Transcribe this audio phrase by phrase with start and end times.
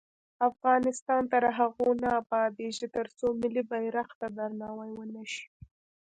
[0.49, 5.43] افغانستان تر هغو نه ابادیږي، ترڅو ملي بیرغ ته درناوی ونشي.